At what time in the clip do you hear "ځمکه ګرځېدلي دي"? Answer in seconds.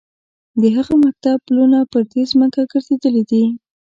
2.31-3.43